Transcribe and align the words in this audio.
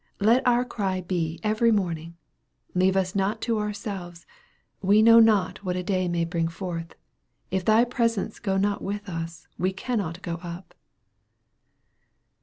Let 0.19 0.41
our 0.47 0.65
cry 0.65 0.99
be 1.01 1.39
every 1.43 1.71
morning," 1.71 2.17
leave 2.73 2.97
us 2.97 3.13
not 3.13 3.39
to 3.43 3.59
ourselves 3.59 4.25
we 4.81 5.03
know 5.03 5.19
not 5.19 5.63
what 5.63 5.75
a 5.75 5.83
day 5.83 6.07
may 6.07 6.25
bring 6.25 6.47
forth 6.47 6.95
if 7.51 7.63
thy 7.63 7.83
pre 7.83 8.05
>ence 8.17 8.39
go 8.39 8.57
not 8.57 8.81
with 8.81 9.07
us 9.07 9.47
we 9.59 9.71
cannot 9.71 10.23
go 10.23 10.39
up." 10.41 10.73